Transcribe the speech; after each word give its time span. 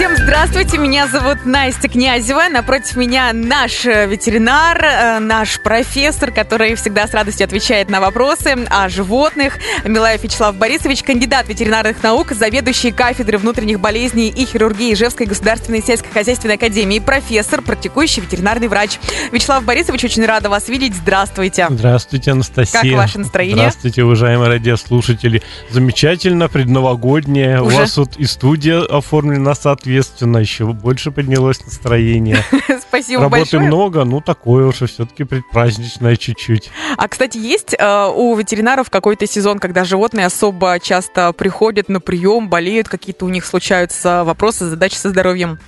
Всем 0.00 0.16
здравствуйте, 0.16 0.78
меня 0.78 1.06
зовут 1.08 1.44
Настя 1.44 1.86
Князева. 1.86 2.44
Напротив 2.50 2.96
меня 2.96 3.34
наш 3.34 3.84
э, 3.84 4.06
ветеринар, 4.06 4.82
э, 4.82 5.18
наш 5.18 5.60
профессор, 5.60 6.32
который 6.32 6.74
всегда 6.76 7.06
с 7.06 7.12
радостью 7.12 7.44
отвечает 7.44 7.90
на 7.90 8.00
вопросы 8.00 8.56
о 8.70 8.88
животных. 8.88 9.58
Милаев 9.84 10.24
Вячеслав 10.24 10.56
Борисович, 10.56 11.02
кандидат 11.02 11.50
ветеринарных 11.50 12.02
наук, 12.02 12.32
заведующий 12.32 12.92
кафедры 12.92 13.36
внутренних 13.36 13.78
болезней 13.78 14.28
и 14.30 14.46
хирургии 14.46 14.94
Ижевской 14.94 15.26
государственной 15.26 15.82
сельскохозяйственной 15.82 16.54
академии, 16.54 16.98
профессор, 16.98 17.60
практикующий 17.60 18.22
ветеринарный 18.22 18.68
врач. 18.68 18.98
Вячеслав 19.32 19.62
Борисович, 19.66 20.04
очень 20.04 20.24
рада 20.24 20.48
вас 20.48 20.70
видеть. 20.70 20.94
Здравствуйте. 20.94 21.66
Здравствуйте, 21.68 22.30
Анастасия. 22.30 22.80
Как 22.80 22.92
ваше 22.92 23.18
настроение? 23.18 23.56
Здравствуйте, 23.56 24.04
уважаемые 24.04 24.48
радиослушатели. 24.48 25.42
Замечательно, 25.68 26.48
предновогоднее. 26.48 27.60
Уже? 27.60 27.76
У 27.76 27.78
вас 27.80 27.92
тут 27.92 28.16
и 28.16 28.24
студия 28.24 28.80
оформлена 28.80 29.54
соответственно, 29.54 29.89
еще 29.98 30.66
больше 30.66 31.10
поднялось 31.10 31.64
настроение. 31.64 32.44
Спасибо 32.88 33.22
Работы 33.22 33.42
большое. 33.42 33.62
много, 33.62 34.04
ну 34.04 34.20
такое 34.20 34.66
уже 34.66 34.86
все-таки 34.86 35.24
предпраздничное 35.24 36.16
чуть-чуть. 36.16 36.70
А, 36.96 37.08
кстати, 37.08 37.38
есть 37.38 37.74
э, 37.78 38.06
у 38.14 38.34
ветеринаров 38.36 38.90
какой-то 38.90 39.26
сезон, 39.26 39.58
когда 39.58 39.84
животные 39.84 40.26
особо 40.26 40.78
часто 40.80 41.32
приходят 41.32 41.88
на 41.88 42.00
прием, 42.00 42.48
болеют, 42.48 42.88
какие-то 42.88 43.24
у 43.24 43.28
них 43.28 43.44
случаются 43.44 44.24
вопросы, 44.24 44.66
задачи 44.66 44.96
со 44.96 45.10
здоровьем? 45.10 45.58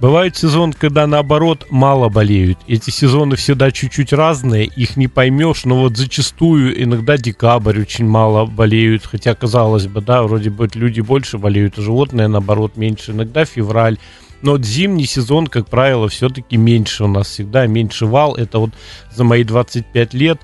Бывает 0.00 0.36
сезон, 0.36 0.72
когда 0.72 1.08
наоборот 1.08 1.66
мало 1.70 2.08
болеют. 2.08 2.58
Эти 2.68 2.90
сезоны 2.90 3.34
всегда 3.34 3.72
чуть-чуть 3.72 4.12
разные, 4.12 4.66
их 4.66 4.96
не 4.96 5.08
поймешь, 5.08 5.64
но 5.64 5.80
вот 5.80 5.96
зачастую 5.96 6.80
иногда 6.80 7.16
декабрь 7.16 7.80
очень 7.80 8.06
мало 8.06 8.46
болеют, 8.46 9.04
хотя 9.04 9.34
казалось 9.34 9.88
бы, 9.88 10.00
да, 10.00 10.22
вроде 10.22 10.50
бы 10.50 10.68
люди 10.74 11.00
больше 11.00 11.38
болеют, 11.38 11.78
а 11.78 11.82
животные 11.82 12.28
наоборот 12.28 12.76
меньше. 12.76 13.10
Иногда 13.10 13.44
февраль. 13.44 13.98
Но 14.40 14.52
вот 14.52 14.64
зимний 14.64 15.06
сезон, 15.06 15.48
как 15.48 15.66
правило, 15.66 16.08
все-таки 16.08 16.56
меньше 16.56 17.02
у 17.02 17.08
нас 17.08 17.28
всегда, 17.28 17.66
меньше 17.66 18.06
вал. 18.06 18.36
Это 18.36 18.60
вот 18.60 18.70
за 19.12 19.24
мои 19.24 19.42
25 19.42 20.14
лет 20.14 20.40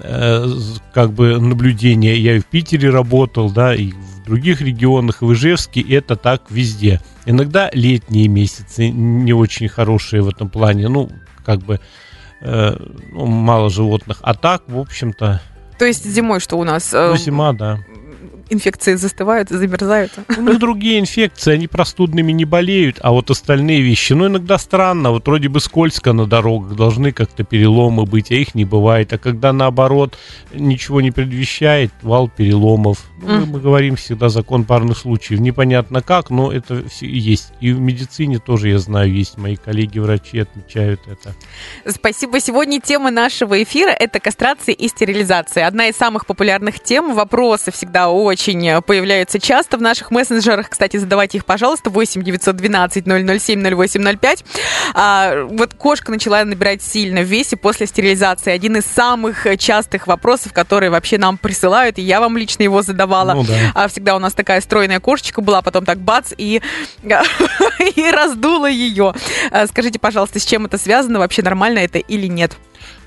э, 0.00 0.46
как 0.94 1.12
бы 1.12 1.38
наблюдение. 1.38 2.18
Я 2.18 2.36
и 2.36 2.40
в 2.40 2.46
Питере 2.46 2.88
работал, 2.88 3.50
да, 3.50 3.74
и 3.74 3.90
в 3.90 4.15
других 4.26 4.60
регионах, 4.60 5.22
в 5.22 5.32
Ижевске, 5.32 5.80
это 5.80 6.16
так 6.16 6.50
везде. 6.50 7.00
Иногда 7.24 7.70
летние 7.72 8.28
месяцы 8.28 8.88
не 8.90 9.32
очень 9.32 9.68
хорошие 9.68 10.22
в 10.22 10.28
этом 10.28 10.50
плане, 10.50 10.88
ну, 10.88 11.08
как 11.44 11.60
бы 11.60 11.80
э, 12.40 12.76
ну, 13.12 13.26
мало 13.26 13.70
животных. 13.70 14.18
А 14.22 14.34
так, 14.34 14.64
в 14.66 14.78
общем-то, 14.78 15.40
То 15.78 15.84
есть 15.84 16.04
зимой 16.04 16.40
что 16.40 16.56
у 16.56 16.64
нас? 16.64 16.92
э, 16.92 17.08
ну, 17.08 17.16
зима, 17.16 17.52
да. 17.52 17.78
Инфекции 18.48 18.94
застывают, 18.94 19.48
замерзают? 19.48 20.12
У 20.36 20.40
них 20.40 20.58
другие 20.58 21.00
инфекции, 21.00 21.52
они 21.52 21.66
простудными 21.66 22.32
не 22.32 22.44
болеют, 22.44 22.98
а 23.00 23.10
вот 23.12 23.30
остальные 23.30 23.80
вещи, 23.82 24.12
ну, 24.12 24.26
иногда 24.28 24.56
странно, 24.58 25.10
вот 25.10 25.26
вроде 25.26 25.48
бы 25.48 25.60
скользко 25.60 26.12
на 26.12 26.26
дорогах, 26.26 26.76
должны 26.76 27.10
как-то 27.12 27.42
переломы 27.42 28.04
быть, 28.04 28.30
а 28.30 28.34
их 28.34 28.54
не 28.54 28.64
бывает. 28.64 29.12
А 29.12 29.18
когда 29.18 29.52
наоборот 29.52 30.16
ничего 30.54 31.00
не 31.00 31.10
предвещает, 31.10 31.90
вал 32.02 32.28
переломов. 32.28 33.04
Ну, 33.20 33.26
мы, 33.26 33.38
Мгм. 33.40 33.50
мы 33.52 33.60
говорим 33.60 33.96
всегда 33.96 34.28
закон 34.28 34.64
парных 34.64 34.98
случаев. 34.98 35.40
Непонятно 35.40 36.02
как, 36.02 36.30
но 36.30 36.52
это 36.52 36.86
все 36.88 37.06
есть. 37.06 37.52
И 37.60 37.72
в 37.72 37.80
медицине 37.80 38.38
тоже, 38.38 38.68
я 38.68 38.78
знаю, 38.78 39.12
есть. 39.12 39.38
Мои 39.38 39.56
коллеги-врачи 39.56 40.38
отмечают 40.40 41.00
это. 41.06 41.34
Спасибо. 41.90 42.38
Сегодня 42.40 42.80
тема 42.80 43.10
нашего 43.10 43.62
эфира– 43.62 43.90
это 43.98 44.20
кастрация 44.20 44.74
и 44.74 44.86
стерилизация. 44.88 45.66
Одна 45.66 45.88
из 45.88 45.96
самых 45.96 46.26
популярных 46.26 46.78
тем. 46.80 47.14
Вопросы 47.14 47.72
всегда 47.72 48.10
очень 48.10 48.35
э, 48.36 48.80
появляются 48.82 49.38
часто 49.38 49.76
в 49.78 49.82
наших 49.82 50.10
мессенджерах. 50.10 50.70
Кстати, 50.70 50.96
задавайте 50.96 51.38
их, 51.38 51.44
пожалуйста, 51.44 51.90
8 51.90 52.22
912 52.22 53.04
007 53.04 53.62
0805. 53.62 54.44
А, 54.94 55.44
вот 55.44 55.74
кошка 55.74 56.10
начала 56.10 56.44
набирать 56.44 56.82
сильно 56.82 57.20
в 57.20 57.24
весе 57.24 57.56
после 57.56 57.86
стерилизации. 57.86 58.52
Один 58.52 58.76
из 58.76 58.84
самых 58.84 59.46
э, 59.46 59.56
частых 59.56 60.06
вопросов, 60.06 60.52
которые 60.52 60.90
вообще 60.90 61.18
нам 61.18 61.38
присылают, 61.38 61.98
и 61.98 62.02
я 62.02 62.20
вам 62.20 62.36
лично 62.36 62.62
его 62.62 62.82
задавала. 62.82 63.34
Ну 63.34 63.44
да. 63.44 63.54
А 63.74 63.88
всегда 63.88 64.16
у 64.16 64.18
нас 64.18 64.32
такая 64.32 64.60
стройная 64.60 65.00
кошечка 65.00 65.40
была, 65.40 65.62
потом 65.62 65.84
так 65.84 65.98
бац, 65.98 66.32
и, 66.36 66.60
и 67.02 68.10
раздула 68.10 68.68
ее. 68.70 69.14
А, 69.50 69.66
Скажите, 69.66 69.98
пожалуйста, 69.98 70.38
с 70.38 70.44
чем 70.44 70.66
это 70.66 70.78
связано? 70.78 71.18
Вообще 71.18 71.42
нормально 71.42 71.80
это 71.80 71.98
или 71.98 72.26
нет? 72.26 72.56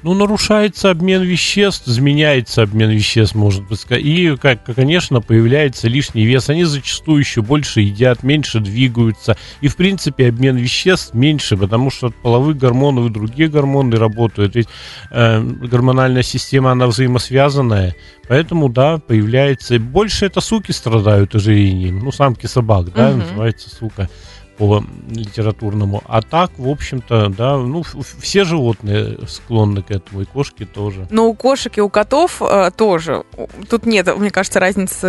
Ну, 0.02 0.14
нарушается 0.14 0.92
обмен 0.92 1.24
веществ, 1.24 1.88
изменяется 1.88 2.62
обмен 2.62 2.90
веществ, 2.90 3.36
может 3.36 3.68
быть, 3.68 3.86
и, 3.90 4.36
как, 4.42 4.64
конечно, 4.64 5.20
появляется 5.20 5.90
лишний 5.90 6.26
вес. 6.26 6.50
Они 6.50 6.64
зачастую 6.64 7.20
еще 7.20 7.42
больше 7.42 7.82
едят, 7.82 8.24
меньше 8.24 8.62
двигаются, 8.62 9.36
и, 9.60 9.68
в 9.68 9.76
принципе, 9.76 10.30
обмен 10.30 10.56
веществ 10.56 11.14
меньше, 11.14 11.58
потому 11.58 11.92
что 11.92 12.08
от 12.08 12.16
половых 12.16 12.58
гормонов 12.58 13.08
и 13.08 13.14
другие 13.14 13.50
гормоны 13.50 13.98
работают. 13.98 14.56
Ведь 14.56 14.68
э, 15.12 15.42
гормональная 15.42 16.24
система, 16.24 16.72
она 16.72 16.88
взаимосвязанная, 16.88 17.94
поэтому, 18.28 18.70
да, 18.70 19.00
появляется... 19.00 19.80
Больше 19.80 20.26
это 20.28 20.40
суки 20.40 20.72
страдают 20.72 21.36
ожирением, 21.36 22.00
ну, 22.00 22.12
самки 22.14 22.46
собак, 22.46 22.94
да, 22.94 23.10
Мгм. 23.10 23.20
называется 23.20 23.70
сука 23.70 24.10
по 24.60 24.84
литературному. 25.10 26.04
А 26.06 26.22
так, 26.22 26.52
в 26.58 26.68
общем-то, 26.68 27.30
да, 27.30 27.58
ну, 27.58 27.82
все 28.20 28.44
животные 28.44 29.18
склонны 29.26 29.82
к 29.82 29.90
этому, 29.90 30.22
и 30.22 30.26
кошки 30.26 30.66
тоже. 30.66 31.08
Но 31.10 31.28
у 31.28 31.34
кошек 31.34 31.78
и 31.78 31.82
у 31.82 31.88
котов 31.90 32.42
э, 32.42 32.70
тоже. 32.76 33.24
Тут 33.70 33.86
нет, 33.86 34.14
мне 34.18 34.30
кажется, 34.32 34.60
разницы 34.60 35.06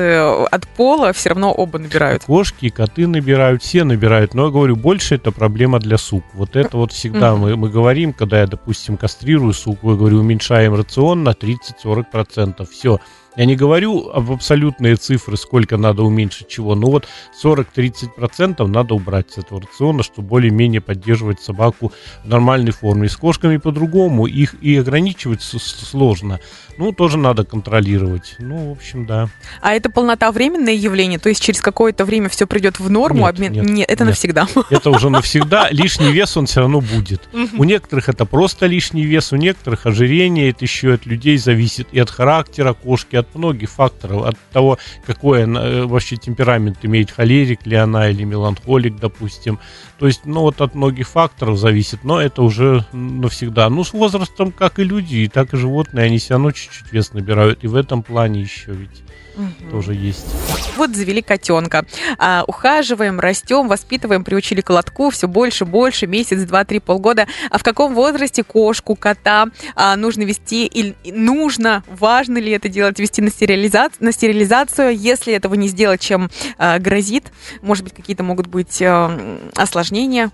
от 0.51 0.69
пола, 0.69 1.13
все 1.13 1.31
равно 1.31 1.53
оба 1.53 1.81
набирают. 1.81 2.23
Кошки 2.25 2.67
и 2.67 2.71
коты 2.71 3.09
набирают, 3.09 3.65
все 3.65 3.83
набирают. 3.83 4.35
Но 4.35 4.47
я 4.47 4.51
говорю, 4.53 4.77
больше 4.77 5.17
это 5.17 5.33
проблема 5.33 5.81
для 5.81 5.99
сук. 5.99 6.23
Вот 6.35 6.55
это 6.55 6.77
вот 6.77 6.93
всегда 6.93 7.35
мы, 7.35 7.57
мы 7.57 7.71
говорим, 7.71 8.13
когда 8.13 8.39
я, 8.41 8.47
допустим, 8.47 8.97
кастрирую 8.97 9.53
суку, 9.53 9.91
я 9.91 9.97
говорю, 9.97 10.21
уменьшаем 10.21 10.75
рацион 10.75 11.25
на 11.25 11.31
30-40%. 11.31 12.69
Все. 12.71 13.01
Я 13.37 13.45
не 13.45 13.55
говорю 13.57 14.09
об 14.11 14.31
абсолютные 14.33 14.97
цифры, 14.97 15.37
сколько 15.37 15.77
надо 15.77 16.03
уменьшить 16.03 16.49
чего, 16.49 16.75
но 16.75 16.89
вот 16.91 17.07
40-30% 17.43 18.67
надо 18.67 18.95
убрать 18.95 19.31
с 19.31 19.39
этого 19.39 19.61
рациона, 19.63 20.03
чтобы 20.03 20.29
более-менее 20.29 20.81
поддерживать 20.81 21.41
собаку 21.41 21.93
в 22.25 22.29
нормальной 22.29 22.73
форме. 22.73 23.09
С 23.09 23.17
кошками 23.17 23.57
по-другому, 23.59 24.27
их 24.27 24.55
и 24.63 24.77
ограничивать 24.77 25.43
сложно. 25.43 26.41
Ну, 26.77 26.93
тоже 26.93 27.19
надо 27.19 27.45
контролировать. 27.45 28.37
Ну, 28.39 28.71
в 28.71 28.73
общем, 28.73 29.07
да. 29.07 29.29
А 29.61 29.75
это 29.75 29.91
полнота 29.91 30.33
временное 30.33 30.73
явление, 30.73 31.19
то 31.19 31.29
есть 31.29 31.43
через 31.43 31.61
какое-то 31.61 32.05
время 32.05 32.29
все 32.29 32.47
придет 32.47 32.81
в 32.81 32.89
норму, 32.91 33.21
Нет, 33.21 33.29
обмен. 33.29 33.53
нет, 33.67 33.89
это 33.91 34.05
нет. 34.05 34.11
навсегда. 34.11 34.47
Это 34.71 34.91
уже 34.91 35.11
навсегда. 35.11 35.69
Лишний 35.71 36.11
вес 36.13 36.37
он 36.37 36.47
все 36.47 36.61
равно 36.61 36.81
будет. 36.81 37.29
У 37.57 37.65
некоторых 37.65 38.09
это 38.09 38.25
просто 38.25 38.67
лишний 38.67 39.05
вес, 39.05 39.33
у 39.33 39.37
некоторых 39.37 39.87
ожирение, 39.87 40.51
это 40.51 40.65
еще 40.65 40.95
от 40.95 41.07
людей 41.07 41.37
зависит, 41.37 41.89
и 41.93 41.99
от 41.99 42.11
характера 42.11 42.73
кошки, 42.73 43.17
от 43.21 43.35
многих 43.35 43.71
факторов, 43.71 44.25
от 44.27 44.37
того, 44.53 44.79
какой 45.07 45.45
она, 45.45 45.65
э, 45.65 45.85
вообще 45.85 46.17
темперамент 46.17 46.79
имеет, 46.83 47.11
холерик 47.11 47.67
ли 47.67 47.77
она 47.77 48.09
или 48.11 48.25
меланхолик, 48.25 48.97
допустим. 48.97 49.59
То 49.99 50.07
есть, 50.07 50.23
ну 50.25 50.41
вот 50.41 50.61
от 50.61 50.75
многих 50.75 51.09
факторов 51.09 51.59
зависит, 51.59 52.05
но 52.05 52.21
это 52.21 52.43
уже 52.43 52.85
навсегда. 52.93 53.69
Ну, 53.71 53.85
с 53.85 53.93
возрастом, 53.93 54.53
как 54.53 54.79
и 54.79 54.85
люди, 54.85 55.17
и 55.17 55.29
так 55.29 55.55
и 55.55 55.57
животные, 55.57 56.07
они 56.07 56.19
все 56.19 56.35
равно 56.35 56.51
чуть-чуть 56.53 56.93
вес 56.93 57.13
набирают, 57.13 57.65
и 57.65 57.69
в 57.69 57.75
этом 57.77 58.03
плане 58.03 58.41
еще 58.41 58.73
ведь 58.73 59.03
Мгм. 59.37 59.71
тоже 59.71 59.95
есть. 59.95 60.27
Вот 60.77 60.95
завели 60.95 61.23
котенка. 61.23 61.85
А, 62.19 62.45
ухаживаем, 62.47 63.21
растем, 63.21 63.69
воспитываем, 63.69 64.25
приучили 64.25 64.61
к 64.61 64.71
лотку 64.71 65.11
все 65.11 65.29
больше, 65.29 65.65
больше, 65.65 66.07
месяц, 66.07 66.43
два, 66.43 66.65
три, 66.65 66.79
полгода. 66.79 67.27
А 67.51 67.59
в 67.59 67.63
каком 67.63 67.95
возрасте 67.95 68.43
кошку, 68.43 68.97
кота 68.97 69.47
а, 69.75 69.97
нужно 69.97 70.23
вести 70.23 70.67
или 70.67 70.95
нужно, 71.05 71.85
важно 71.89 72.39
ли 72.39 72.51
это 72.51 72.69
делать, 72.69 72.99
вести 73.11 73.23
на, 73.23 73.29
стерилиза- 73.29 73.93
на 74.01 74.13
стерилизацию? 74.13 74.97
Если 74.97 75.33
этого 75.33 75.55
не 75.55 75.69
сделать, 75.69 76.01
чем 76.01 76.31
а, 76.59 76.79
грозит? 76.79 77.33
Может 77.63 77.85
быть, 77.85 77.95
какие-то 77.95 78.23
могут 78.23 78.47
быть 78.47 78.81
а, 78.83 79.41
осложнения? 79.57 80.31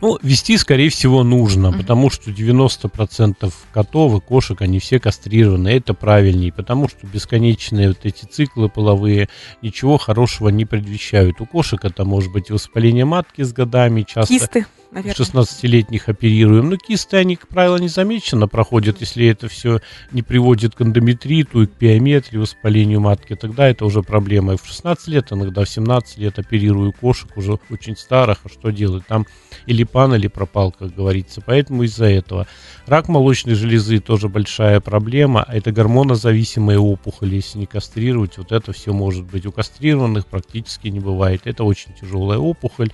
Ну, 0.00 0.16
вести, 0.22 0.56
скорее 0.58 0.90
всего, 0.90 1.24
нужно, 1.24 1.72
потому 1.72 2.08
что 2.08 2.30
90% 2.30 3.52
котов 3.72 4.14
и 4.14 4.20
кошек, 4.24 4.62
они 4.62 4.78
все 4.78 5.00
кастрированы. 5.00 5.70
Это 5.70 5.92
правильнее, 5.92 6.52
потому 6.52 6.88
что 6.88 7.04
бесконечные 7.04 7.88
вот 7.88 7.98
эти 8.04 8.24
циклы 8.24 8.68
половые 8.68 9.28
ничего 9.60 9.98
хорошего 9.98 10.50
не 10.50 10.64
предвещают. 10.64 11.40
У 11.40 11.46
кошек 11.46 11.84
это 11.84 12.04
может 12.04 12.30
быть 12.30 12.48
воспаление 12.48 13.06
матки 13.06 13.42
с 13.42 13.52
годами, 13.52 14.02
часто 14.02 14.32
Кисты? 14.32 14.66
Наверное. 14.90 15.24
16-летних 15.24 16.08
оперируем. 16.08 16.70
Но 16.70 16.76
кисты, 16.76 17.16
они, 17.16 17.36
как 17.36 17.48
правило, 17.48 17.76
незамеченно 17.76 18.48
проходят, 18.48 19.00
если 19.00 19.26
это 19.26 19.48
все 19.48 19.80
не 20.12 20.22
приводит 20.22 20.74
к 20.74 20.82
эндометриту 20.82 21.62
и 21.62 21.66
к 21.66 21.72
пиометрии, 21.72 22.38
воспалению 22.38 23.00
матки, 23.00 23.34
тогда 23.34 23.68
это 23.68 23.84
уже 23.84 24.02
проблема. 24.02 24.54
И 24.54 24.56
в 24.56 24.66
16 24.66 25.08
лет, 25.08 25.32
иногда 25.32 25.64
в 25.64 25.68
17 25.68 26.18
лет 26.18 26.38
оперирую 26.38 26.92
кошек 26.92 27.30
уже 27.36 27.58
очень 27.70 27.96
старых, 27.96 28.38
а 28.44 28.48
что 28.48 28.70
делать? 28.70 29.06
Там 29.06 29.26
или 29.66 29.84
пан, 29.84 30.14
или 30.14 30.28
пропал, 30.28 30.72
как 30.72 30.94
говорится. 30.94 31.42
Поэтому 31.44 31.82
из-за 31.82 32.06
этого. 32.06 32.46
Рак 32.86 33.08
молочной 33.08 33.54
железы 33.54 34.00
тоже 34.00 34.28
большая 34.28 34.80
проблема. 34.80 35.44
Это 35.46 35.72
гормонозависимые 35.72 36.78
опухоли. 36.78 37.36
Если 37.36 37.58
не 37.58 37.66
кастрировать, 37.66 38.38
вот 38.38 38.52
это 38.52 38.72
все 38.72 38.92
может 38.92 39.26
быть. 39.26 39.46
У 39.46 39.52
кастрированных 39.52 40.26
практически 40.26 40.88
не 40.88 41.00
бывает. 41.00 41.42
Это 41.44 41.64
очень 41.64 41.92
тяжелая 42.00 42.38
опухоль. 42.38 42.90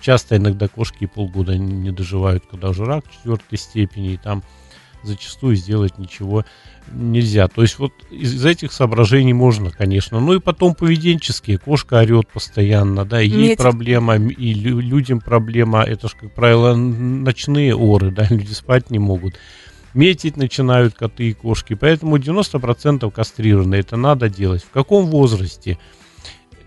Часто 0.00 0.36
иногда 0.36 0.68
кошки 0.68 1.06
полгода 1.06 1.56
не 1.56 1.90
доживают, 1.90 2.44
когда 2.50 2.70
уже 2.70 2.84
рак 2.84 3.04
четвертой 3.10 3.58
степени, 3.58 4.14
и 4.14 4.16
там 4.16 4.42
зачастую 5.04 5.56
сделать 5.56 5.98
ничего 5.98 6.44
нельзя. 6.92 7.48
То 7.48 7.62
есть 7.62 7.78
вот 7.78 7.92
из 8.10 8.44
этих 8.44 8.72
соображений 8.72 9.32
можно, 9.32 9.70
конечно. 9.70 10.20
Ну 10.20 10.34
и 10.34 10.40
потом 10.40 10.74
поведенческие. 10.74 11.58
Кошка 11.58 12.00
орет 12.00 12.28
постоянно, 12.28 13.04
да, 13.04 13.20
ей 13.20 13.50
Метит. 13.50 13.58
проблема, 13.58 14.16
и 14.16 14.54
людям 14.54 15.20
проблема. 15.20 15.82
Это 15.82 16.08
же, 16.08 16.14
как 16.20 16.32
правило, 16.32 16.74
ночные 16.74 17.74
оры, 17.74 18.10
да, 18.10 18.26
люди 18.30 18.52
спать 18.52 18.90
не 18.90 18.98
могут. 18.98 19.34
Метить 19.94 20.36
начинают 20.36 20.94
коты 20.94 21.30
и 21.30 21.34
кошки. 21.34 21.74
Поэтому 21.74 22.16
90% 22.16 23.10
кастрированы. 23.10 23.76
Это 23.76 23.96
надо 23.96 24.28
делать. 24.28 24.64
В 24.64 24.70
каком 24.70 25.06
возрасте? 25.06 25.78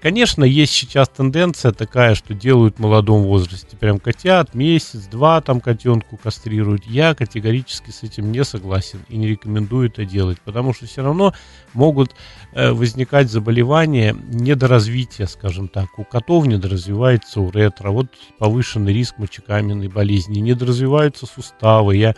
Конечно, 0.01 0.43
есть 0.43 0.73
сейчас 0.73 1.09
тенденция 1.09 1.71
такая, 1.71 2.13
что 2.13 2.35
делают 2.35 2.75
в 2.75 2.79
молодом 2.79 3.23
возрасте. 3.23 3.75
Прям 3.75 3.97
котят, 3.97 4.53
месяц-два 4.53 5.41
там 5.41 5.59
котенку 5.59 6.17
кастрируют. 6.17 6.85
Я 6.85 7.15
категорически 7.15 7.89
с 7.89 8.03
этим 8.03 8.31
не 8.31 8.43
согласен 8.43 8.99
и 9.09 9.17
не 9.17 9.27
рекомендую 9.27 9.89
это 9.89 10.05
делать, 10.05 10.39
потому 10.41 10.73
что 10.73 10.85
все 10.85 11.01
равно 11.01 11.33
могут 11.73 12.13
э, 12.53 12.71
возникать 12.71 13.31
заболевания 13.31 14.15
недоразвития, 14.29 15.25
скажем 15.25 15.67
так. 15.67 15.97
У 15.97 16.03
котов 16.03 16.45
недоразвивается 16.45 17.41
уретра, 17.41 17.89
вот 17.89 18.07
повышенный 18.37 18.93
риск 18.93 19.17
мочекаменной 19.17 19.87
болезни, 19.87 20.39
недоразвиваются 20.39 21.25
суставы. 21.25 21.97
Я 21.97 22.15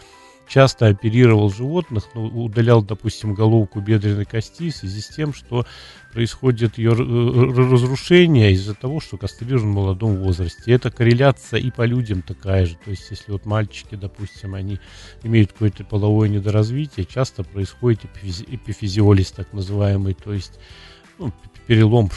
часто 0.49 0.87
оперировал 0.87 1.51
животных, 1.51 2.05
ну, 2.15 2.25
удалял, 2.25 2.81
допустим, 2.81 3.33
головку 3.33 3.79
бедренной 3.79 4.25
кости 4.25 4.71
в 4.71 4.75
связи 4.75 4.99
с 4.99 5.07
тем, 5.07 5.33
что 5.33 5.65
происходит 6.11 6.77
ее 6.79 6.91
разрушение 6.93 8.51
из-за 8.53 8.73
того, 8.73 8.99
что 8.99 9.17
кастрирован 9.17 9.71
в 9.71 9.75
молодом 9.75 10.17
возрасте. 10.17 10.71
Это 10.71 10.89
корреляция 10.89 11.59
и 11.59 11.69
по 11.69 11.85
людям 11.85 12.23
такая 12.23 12.65
же. 12.65 12.75
То 12.83 12.89
есть, 12.89 13.07
если 13.11 13.31
вот 13.31 13.45
мальчики, 13.45 13.95
допустим, 13.95 14.55
они 14.55 14.79
имеют 15.23 15.53
какое-то 15.53 15.83
половое 15.83 16.29
недоразвитие, 16.29 17.05
часто 17.05 17.43
происходит 17.43 18.01
эпифизиолиз 18.03 19.31
так 19.31 19.53
называемый, 19.53 20.15
то 20.15 20.33
есть 20.33 20.59
ну, 21.19 21.33
перелом, 21.69 22.09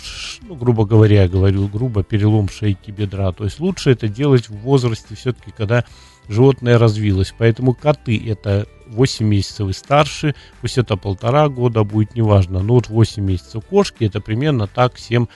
ну, 0.48 0.54
грубо 0.54 0.86
говоря, 0.86 1.24
я 1.24 1.28
говорю 1.28 1.68
грубо, 1.68 2.02
перелом 2.02 2.48
шейки 2.48 2.90
бедра. 2.90 3.32
То 3.32 3.44
есть 3.44 3.60
лучше 3.60 3.90
это 3.90 4.08
делать 4.08 4.48
в 4.48 4.56
возрасте 4.56 5.14
все-таки, 5.14 5.50
когда 5.54 5.84
животное 6.26 6.78
развилось. 6.78 7.34
Поэтому 7.36 7.74
коты 7.74 8.18
это 8.26 8.66
8 8.86 9.26
месяцев 9.26 9.68
и 9.68 9.74
старше, 9.74 10.34
пусть 10.62 10.78
это 10.78 10.96
полтора 10.96 11.50
года 11.50 11.84
будет, 11.84 12.14
неважно. 12.14 12.62
Но 12.62 12.76
вот 12.76 12.88
8 12.88 13.22
месяцев 13.22 13.62
кошки 13.66 14.04
это 14.04 14.22
примерно 14.22 14.66
так 14.68 14.94
7-8 14.94 15.26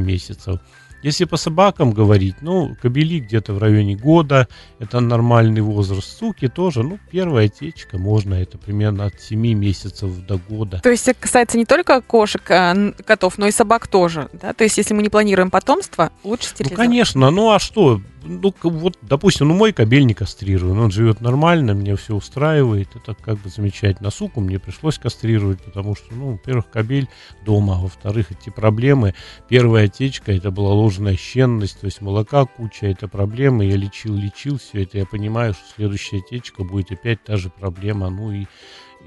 месяцев. 0.00 0.60
Если 1.02 1.24
по 1.24 1.36
собакам 1.36 1.92
говорить, 1.92 2.36
ну, 2.40 2.76
кобели 2.80 3.20
где-то 3.20 3.52
в 3.52 3.58
районе 3.58 3.96
года, 3.96 4.48
это 4.78 5.00
нормальный 5.00 5.60
возраст. 5.60 6.18
Суки 6.18 6.48
тоже, 6.48 6.82
ну, 6.82 6.98
первая 7.10 7.48
течка 7.48 7.98
можно, 7.98 8.34
это 8.34 8.58
примерно 8.58 9.06
от 9.06 9.20
7 9.20 9.38
месяцев 9.38 10.10
до 10.26 10.38
года. 10.38 10.80
То 10.82 10.90
есть 10.90 11.08
это 11.08 11.20
касается 11.20 11.58
не 11.58 11.64
только 11.64 12.00
кошек, 12.00 12.42
а, 12.50 12.92
котов, 13.04 13.38
но 13.38 13.46
и 13.46 13.50
собак 13.50 13.86
тоже, 13.88 14.28
да? 14.32 14.52
То 14.52 14.64
есть 14.64 14.78
если 14.78 14.94
мы 14.94 15.02
не 15.02 15.08
планируем 15.08 15.50
потомство, 15.50 16.10
лучше 16.24 16.48
стерилизовать? 16.48 16.78
Ну, 16.78 16.84
конечно, 16.84 17.30
ну 17.30 17.52
а 17.52 17.58
что? 17.58 18.00
Ну, 18.26 18.54
вот, 18.62 18.98
допустим, 19.02 19.48
ну, 19.48 19.54
мой 19.54 19.72
кабель 19.72 20.04
не 20.04 20.14
кастрирован, 20.14 20.78
он 20.78 20.90
живет 20.90 21.20
нормально, 21.20 21.74
мне 21.74 21.96
все 21.96 22.14
устраивает, 22.14 22.88
это 22.94 23.14
как 23.14 23.38
бы 23.38 23.48
замечательно. 23.48 24.10
Суку 24.10 24.40
мне 24.40 24.58
пришлось 24.58 24.98
кастрировать, 24.98 25.62
потому 25.62 25.94
что, 25.94 26.14
ну, 26.14 26.32
во-первых, 26.32 26.68
кабель 26.70 27.08
дома, 27.44 27.76
а 27.76 27.80
во-вторых, 27.82 28.32
эти 28.32 28.50
проблемы. 28.50 29.14
Первая 29.48 29.86
отечка, 29.86 30.32
это 30.32 30.50
была 30.50 30.72
ложная 30.72 31.16
щенность, 31.16 31.80
то 31.80 31.86
есть 31.86 32.00
молока 32.00 32.44
куча, 32.44 32.86
это 32.86 33.08
проблемы, 33.08 33.64
я 33.64 33.76
лечил, 33.76 34.14
лечил 34.14 34.58
все 34.58 34.82
это, 34.82 34.98
я 34.98 35.06
понимаю, 35.06 35.54
что 35.54 35.62
следующая 35.76 36.18
отечка 36.18 36.64
будет 36.64 36.92
опять 36.92 37.22
та 37.24 37.36
же 37.36 37.50
проблема, 37.50 38.10
ну 38.10 38.32
и, 38.32 38.46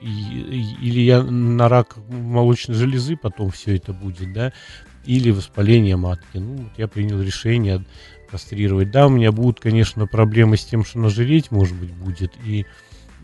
или 0.02 1.02
я 1.02 1.22
на 1.24 1.68
рак 1.68 1.98
молочной 2.10 2.78
железы 2.78 3.18
потом 3.18 3.52
все 3.52 3.76
это 3.76 3.94
будет, 3.94 4.34
да, 4.34 4.54
или 5.06 5.32
воспаление 5.32 5.96
матки. 5.96 6.38
Ну, 6.38 6.56
вот 6.56 6.72
я 6.78 6.88
принял 6.88 7.22
решение 7.22 7.84
кастрировать. 8.30 8.92
Да, 8.92 9.08
у 9.08 9.10
меня 9.10 9.32
будут, 9.32 9.60
конечно, 9.60 10.08
проблемы 10.08 10.58
с 10.58 10.66
тем, 10.66 10.84
что 10.84 11.00
нажиреть, 11.00 11.52
может 11.52 11.76
быть, 11.76 11.92
будет, 11.92 12.34
и, 12.46 12.66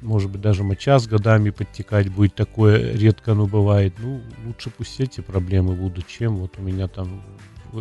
может 0.02 0.32
быть, 0.32 0.42
даже 0.42 0.64
моча 0.64 1.00
с 1.00 1.08
годами 1.08 1.50
подтекать 1.50 2.10
будет, 2.10 2.36
такое 2.36 2.96
редко 2.96 3.34
оно 3.34 3.48
бывает. 3.48 3.94
Ну, 4.00 4.22
лучше 4.46 4.70
пусть 4.76 5.00
эти 5.00 5.22
проблемы 5.22 5.74
будут, 5.74 6.08
чем 6.08 6.36
вот 6.38 6.58
у 6.58 6.62
меня 6.62 6.88
там 6.88 7.24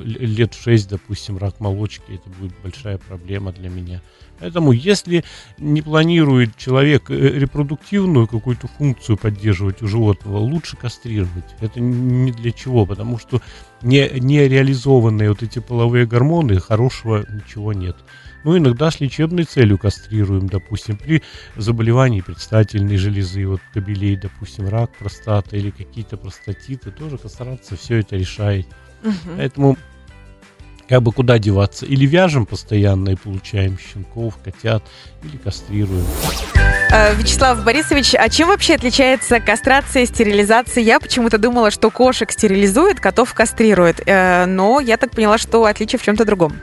лет 0.02 0.54
в 0.54 0.62
6, 0.62 0.88
допустим, 0.88 1.38
рак 1.38 1.60
молочки, 1.60 2.04
это 2.08 2.28
будет 2.38 2.54
большая 2.62 2.98
проблема 2.98 3.52
для 3.52 3.68
меня. 3.68 4.02
Поэтому, 4.40 4.72
если 4.72 5.24
не 5.58 5.80
планирует 5.80 6.56
человек 6.56 7.10
э, 7.10 7.14
репродуктивную 7.14 8.26
какую-то 8.26 8.66
функцию 8.66 9.16
поддерживать 9.16 9.80
у 9.82 9.86
животного, 9.86 10.38
лучше 10.38 10.76
кастрировать. 10.76 11.44
Это 11.60 11.80
не 11.80 12.32
для 12.32 12.50
чего, 12.50 12.84
потому 12.84 13.18
что 13.18 13.40
не, 13.82 14.08
не 14.18 14.48
реализованные 14.48 15.28
вот 15.28 15.42
эти 15.42 15.60
половые 15.60 16.06
гормоны, 16.06 16.58
хорошего 16.58 17.24
ничего 17.30 17.72
нет. 17.72 17.96
Ну, 18.44 18.58
иногда 18.58 18.90
с 18.90 19.00
лечебной 19.00 19.44
целью 19.44 19.78
кастрируем, 19.78 20.48
допустим, 20.48 20.98
при 20.98 21.22
заболевании 21.56 22.20
предстательной 22.20 22.98
железы, 22.98 23.46
вот 23.46 23.60
кобелей, 23.72 24.16
допустим, 24.16 24.68
рак 24.68 24.90
простаты 24.98 25.56
или 25.56 25.70
какие-то 25.70 26.18
простатиты, 26.18 26.90
тоже 26.90 27.16
кастрация 27.16 27.78
все 27.78 28.00
это 28.00 28.16
решает. 28.16 28.66
Угу. 29.04 29.36
Поэтому 29.36 29.76
как 30.88 31.02
бы 31.02 31.12
куда 31.12 31.38
деваться? 31.38 31.86
Или 31.86 32.04
вяжем 32.06 32.46
постоянно 32.46 33.10
и 33.10 33.16
получаем 33.16 33.78
щенков, 33.78 34.36
котят, 34.44 34.82
или 35.22 35.36
кастрируем. 35.36 36.04
Э, 36.90 37.14
Вячеслав 37.14 37.64
Борисович, 37.64 38.14
а 38.14 38.28
чем 38.28 38.48
вообще 38.48 38.74
отличается 38.74 39.40
кастрация 39.40 40.02
и 40.02 40.06
стерилизация? 40.06 40.82
Я 40.82 41.00
почему-то 41.00 41.38
думала, 41.38 41.70
что 41.70 41.90
кошек 41.90 42.30
стерилизует, 42.30 43.00
котов 43.00 43.32
кастрирует. 43.32 44.02
Э, 44.06 44.44
но 44.46 44.80
я 44.80 44.96
так 44.96 45.12
поняла, 45.12 45.38
что 45.38 45.64
отличие 45.64 45.98
в 45.98 46.02
чем-то 46.02 46.24
другом. 46.24 46.54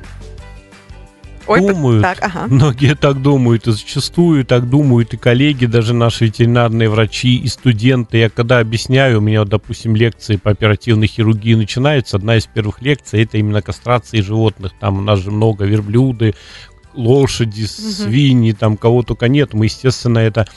Ой, 1.48 1.60
думают. 1.60 2.02
Так, 2.02 2.18
ага. 2.22 2.48
Многие 2.48 2.96
так 2.96 3.22
думают, 3.22 3.68
и 3.68 3.72
зачастую 3.72 4.46
так 4.46 4.70
думают 4.70 5.14
и 5.14 5.18
коллеги, 5.18 5.66
даже 5.66 5.94
наши 5.94 6.26
ветеринарные 6.26 6.90
врачи, 6.90 7.38
и 7.38 7.48
студенты. 7.48 8.18
Я 8.18 8.30
когда 8.30 8.60
объясняю, 8.60 9.18
у 9.18 9.22
меня, 9.22 9.44
допустим, 9.46 9.96
лекции 9.96 10.38
по 10.38 10.52
оперативной 10.52 11.08
хирургии 11.08 11.56
начинаются, 11.56 12.18
одна 12.18 12.38
из 12.38 12.46
первых 12.46 12.82
лекций 12.82 13.24
это 13.24 13.38
именно 13.38 13.62
кастрация 13.62 14.22
животных. 14.22 14.74
Там 14.80 15.00
у 15.00 15.02
нас 15.02 15.20
же 15.20 15.32
много 15.32 15.66
верблюды, 15.66 16.36
лошади, 16.94 17.66
свиньи, 17.66 18.52
там 18.54 18.78
кого 18.78 19.04
только 19.04 19.28
нет. 19.28 19.54
Мы, 19.54 19.66
естественно, 19.66 20.20
это, 20.20 20.48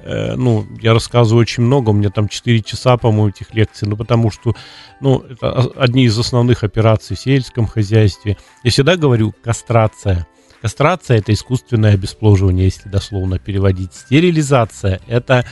э, 0.00 0.34
ну, 0.36 0.66
я 0.80 0.92
рассказываю 0.92 1.42
очень 1.42 1.62
много, 1.62 1.90
у 1.90 1.92
меня 1.92 2.10
там 2.10 2.28
4 2.28 2.62
часа, 2.62 2.96
по-моему, 2.96 3.28
этих 3.28 3.54
лекций, 3.54 3.88
ну, 3.88 3.96
потому 3.96 4.30
что, 4.30 4.54
ну, 5.00 5.20
это 5.20 5.70
одни 5.76 6.04
из 6.04 6.18
основных 6.18 6.64
операций 6.64 7.16
в 7.16 7.20
сельском 7.20 7.66
хозяйстве. 7.66 8.36
Я 8.62 8.70
всегда 8.70 8.96
говорю 8.96 9.34
кастрация. 9.42 10.26
Кастрация– 10.62 11.18
это 11.18 11.32
искусственное 11.32 11.94
обесплодивание, 11.94 12.64
если 12.64 12.88
дословно 12.88 13.38
переводить. 13.38 13.94
Стерилизация– 13.94 15.00
это 15.06 15.44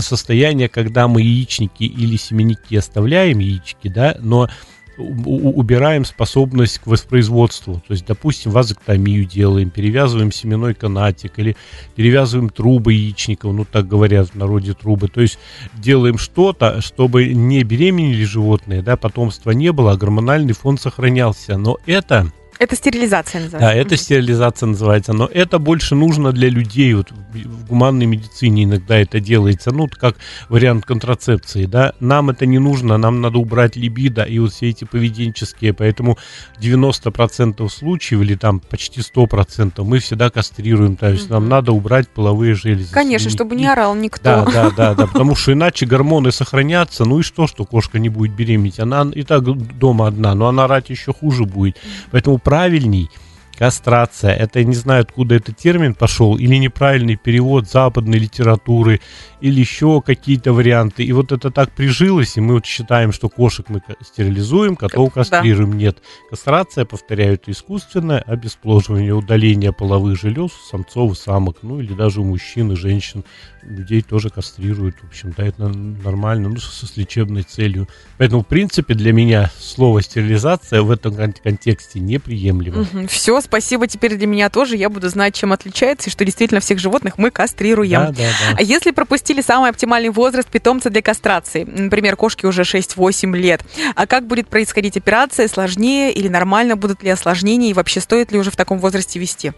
состояние, 0.00 0.68
когда 0.68 1.08
мы 1.08 1.22
яичники 1.22 1.84
или 1.84 2.16
семенники 2.16 2.76
оставляем, 2.76 3.38
яички, 3.38 3.88
да, 3.88 4.16
но 4.20 4.48
убираем 4.96 6.04
способность 6.04 6.78
к 6.78 6.86
воспроизводству. 6.86 7.82
То 7.86 7.92
есть, 7.92 8.06
допустим, 8.06 8.52
вазоктомию 8.52 9.24
делаем, 9.24 9.70
перевязываем 9.70 10.32
семенной 10.32 10.74
канатик 10.74 11.38
или 11.38 11.56
перевязываем 11.94 12.50
трубы 12.50 12.92
яичников, 12.92 13.52
ну 13.52 13.64
так 13.64 13.88
говорят 13.88 14.30
в 14.30 14.34
народе 14.34 14.74
трубы. 14.74 15.08
То 15.08 15.20
есть 15.20 15.38
делаем 15.74 16.18
что-то, 16.18 16.80
чтобы 16.80 17.26
не 17.26 17.62
беременели 17.64 18.24
животные, 18.24 18.82
да, 18.82 18.96
потомства 18.96 19.50
не 19.50 19.72
было, 19.72 19.92
а 19.92 19.96
гормональный 19.96 20.54
фон 20.54 20.78
сохранялся. 20.78 21.56
Но 21.56 21.78
это 21.86 22.32
Это 22.58 22.76
стерилизация 22.76 23.42
называется. 23.42 23.68
Да, 23.68 23.74
это 23.74 23.96
стерилизация 23.96 24.66
называется, 24.66 25.12
но 25.12 25.26
это 25.26 25.58
больше 25.58 25.94
нужно 25.94 26.32
для 26.32 26.48
людей. 26.48 26.94
Вот 26.94 27.10
в 27.10 27.66
гуманной 27.66 28.06
медицине 28.06 28.64
иногда 28.64 28.96
это 28.96 29.20
делается, 29.20 29.72
ну, 29.72 29.88
как 29.88 30.16
вариант 30.48 30.84
контрацепции, 30.84 31.66
да. 31.66 31.92
Нам 32.00 32.30
это 32.30 32.46
не 32.46 32.58
нужно, 32.58 32.96
нам 32.96 33.20
надо 33.20 33.38
убрать 33.38 33.76
либидо 33.76 34.22
и 34.22 34.38
вот 34.38 34.52
все 34.52 34.70
эти 34.70 34.84
поведенческие, 34.84 35.72
поэтому 35.72 36.18
90% 36.60 37.68
случаев 37.68 38.20
или 38.20 38.34
там 38.34 38.60
почти 38.60 39.00
100% 39.00 39.82
мы 39.84 39.98
всегда 39.98 40.30
кастрируем, 40.30 40.96
то 40.96 41.10
есть 41.10 41.30
нам 41.30 41.48
надо 41.48 41.72
убрать 41.72 42.08
половые 42.08 42.54
железы. 42.54 42.92
Конечно, 42.92 43.30
чтобы 43.30 43.56
не 43.56 43.66
орал 43.66 43.94
никто. 43.94 44.22
Да, 44.22 44.44
да, 44.44 44.70
да, 44.70 44.94
да, 44.94 45.06
потому 45.06 45.34
что 45.34 45.52
иначе 45.52 45.86
гормоны 45.86 46.32
сохранятся, 46.32 47.04
ну 47.04 47.20
и 47.20 47.22
что, 47.22 47.46
что 47.46 47.64
кошка 47.64 47.98
не 47.98 48.08
будет 48.08 48.34
беременеть, 48.34 48.78
она 48.78 49.10
и 49.12 49.22
так 49.22 49.42
дома 49.78 50.06
одна, 50.06 50.34
но 50.34 50.48
она 50.48 50.64
орать 50.64 50.90
еще 50.90 51.12
хуже 51.12 51.44
будет, 51.44 51.78
поэтому 52.10 52.38
правильней 52.54 53.10
кастрация. 53.56 54.34
Это 54.34 54.62
не 54.64 54.74
знаю, 54.74 55.02
откуда 55.02 55.36
этот 55.36 55.56
термин 55.56 55.94
пошел, 55.94 56.36
или 56.36 56.56
неправильный 56.56 57.16
перевод 57.16 57.68
западной 57.68 58.18
литературы, 58.18 59.00
или 59.40 59.60
еще 59.60 60.00
какие-то 60.00 60.52
варианты. 60.52 61.04
И 61.04 61.12
вот 61.12 61.32
это 61.32 61.50
так 61.50 61.70
прижилось, 61.72 62.36
и 62.36 62.40
мы 62.40 62.54
вот 62.54 62.66
считаем, 62.66 63.12
что 63.12 63.28
кошек 63.28 63.66
мы 63.68 63.82
стерилизуем, 64.02 64.76
котов 64.76 65.12
кастрируем. 65.12 65.72
Да. 65.72 65.76
Нет. 65.76 65.98
Кастрация, 66.30 66.84
повторяю, 66.84 67.34
это 67.34 67.50
искусственное 67.50 68.20
обесплодивание, 68.20 69.14
удаление 69.14 69.72
половых 69.72 70.18
желез 70.18 70.50
у 70.52 70.68
самцов 70.70 71.12
и 71.12 71.14
самок, 71.14 71.58
ну 71.62 71.80
или 71.80 71.92
даже 71.92 72.20
у 72.20 72.24
мужчин 72.24 72.72
и 72.72 72.76
женщин. 72.76 73.24
Людей 73.62 74.02
тоже 74.02 74.28
кастрируют, 74.28 74.96
в 75.00 75.06
общем-то, 75.06 75.42
это 75.42 75.68
нормально, 75.68 76.50
ну, 76.50 76.56
с 76.58 76.96
лечебной 76.96 77.42
целью. 77.42 77.88
Поэтому, 78.18 78.42
в 78.42 78.46
принципе, 78.46 78.94
для 78.94 79.12
меня 79.12 79.50
слово 79.58 80.02
стерилизация 80.02 80.82
в 80.82 80.90
этом 80.90 81.14
контексте 81.14 82.00
неприемлемо. 82.00 82.82
Угу. 82.82 83.06
Все, 83.08 83.40
спасибо 83.44 83.86
теперь 83.86 84.16
для 84.16 84.26
меня 84.26 84.48
тоже. 84.48 84.76
Я 84.76 84.88
буду 84.88 85.08
знать, 85.10 85.34
чем 85.34 85.52
отличается, 85.52 86.08
и 86.08 86.12
что 86.12 86.24
действительно 86.24 86.60
всех 86.60 86.78
животных 86.78 87.18
мы 87.18 87.30
кастрируем. 87.30 88.00
Да, 88.00 88.06
да, 88.12 88.14
да. 88.14 88.56
А 88.58 88.62
если 88.62 88.90
пропустить 88.90 89.34
определили 89.34 89.42
самый 89.42 89.70
оптимальный 89.70 90.10
возраст 90.10 90.48
питомца 90.48 90.90
для 90.90 91.02
кастрации. 91.02 91.64
Например, 91.64 92.16
кошке 92.16 92.46
уже 92.46 92.62
6-8 92.62 93.36
лет. 93.36 93.64
А 93.96 94.06
как 94.06 94.26
будет 94.26 94.48
происходить 94.48 94.96
операция? 94.96 95.48
Сложнее 95.48 96.12
или 96.12 96.28
нормально? 96.28 96.76
Будут 96.76 97.02
ли 97.02 97.10
осложнения? 97.10 97.70
И 97.70 97.74
вообще 97.74 98.00
стоит 98.00 98.32
ли 98.32 98.38
уже 98.38 98.50
в 98.50 98.56
таком 98.56 98.78
возрасте 98.78 99.18
вести? 99.18 99.52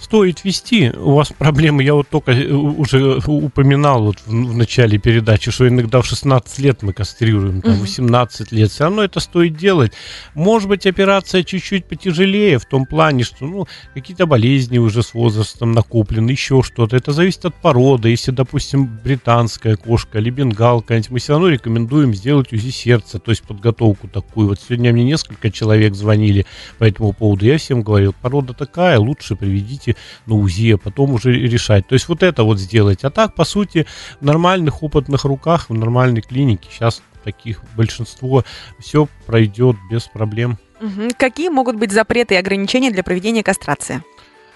Стоит 0.00 0.44
вести. 0.44 0.90
У 0.90 1.14
вас 1.14 1.32
проблемы, 1.36 1.82
я 1.82 1.94
вот 1.94 2.08
только 2.08 2.32
э, 2.32 2.52
уже 2.52 3.20
упоминал 3.26 4.04
вот 4.04 4.16
в, 4.26 4.30
в 4.30 4.56
начале 4.56 4.98
передачи, 4.98 5.50
что 5.50 5.68
иногда 5.68 6.00
в 6.00 6.06
16 6.06 6.58
лет 6.58 6.82
мы 6.82 6.92
кастрируем, 6.92 7.62
там, 7.62 7.78
18 7.78 8.52
лет. 8.52 8.70
Все 8.70 8.84
равно 8.84 9.04
это 9.04 9.20
стоит 9.20 9.56
делать. 9.56 9.92
Может 10.34 10.68
быть, 10.68 10.86
операция 10.86 11.42
чуть-чуть 11.42 11.86
потяжелее 11.86 12.58
в 12.58 12.64
том 12.64 12.86
плане, 12.86 13.24
что 13.36 13.46
ну, 13.46 13.66
какие-то 13.94 14.26
болезни 14.26 14.78
уже 14.78 15.02
с 15.02 15.14
возрастом 15.14 15.72
накоплены, 15.72 16.30
еще 16.30 16.62
что-то. 16.62 16.96
Это 16.96 17.12
зависит 17.12 17.44
от 17.44 17.54
породы. 17.54 18.10
Если, 18.10 18.30
допустим, 18.30 18.86
британская 19.02 19.76
кошка 19.76 20.18
или 20.18 20.30
бенгалка, 20.30 21.00
мы 21.10 21.18
все 21.18 21.32
равно 21.32 21.48
рекомендуем 21.48 22.14
сделать 22.14 22.52
УЗИ 22.52 22.70
сердца, 22.70 23.18
то 23.18 23.30
есть 23.30 23.42
подготовку 23.42 24.08
такую. 24.08 24.48
Вот 24.48 24.60
сегодня 24.60 24.92
мне 24.92 25.04
несколько 25.04 25.50
человек 25.50 25.94
звонили 25.94 26.46
по 26.78 26.84
этому 26.84 27.12
поводу. 27.12 27.44
Я 27.46 27.58
всем 27.58 27.82
говорил, 27.82 28.14
порода 28.20 28.52
такая, 28.52 28.98
лучше 28.98 29.36
приведите 29.36 29.96
на 30.26 30.34
УЗИ, 30.34 30.72
а 30.72 30.78
потом 30.78 31.14
уже 31.14 31.32
решать. 31.32 31.86
То 31.86 31.94
есть 31.94 32.08
вот 32.08 32.22
это 32.22 32.44
вот 32.44 32.58
сделать. 32.58 33.04
А 33.04 33.10
так, 33.10 33.34
по 33.34 33.44
сути, 33.44 33.86
в 34.20 34.24
нормальных 34.24 34.82
опытных 34.82 35.24
руках, 35.24 35.70
в 35.70 35.74
нормальной 35.74 36.22
клинике 36.22 36.68
сейчас 36.70 37.02
таких 37.24 37.62
большинство 37.76 38.44
все 38.78 39.08
пройдет 39.26 39.76
без 39.90 40.04
проблем. 40.04 40.58
Угу. 40.80 41.10
Какие 41.18 41.48
могут 41.48 41.76
быть 41.76 41.92
запреты 41.92 42.34
и 42.34 42.38
ограничения 42.38 42.90
для 42.90 43.02
проведения 43.02 43.42
кастрации? 43.42 44.02